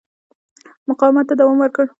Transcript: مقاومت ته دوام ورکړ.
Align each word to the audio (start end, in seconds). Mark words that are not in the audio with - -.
مقاومت 0.89 1.25
ته 1.29 1.33
دوام 1.39 1.57
ورکړ. 1.61 1.85